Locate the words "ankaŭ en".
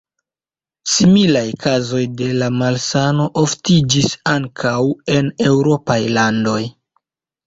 4.31-5.29